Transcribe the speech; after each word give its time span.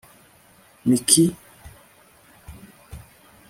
mick 0.91 1.15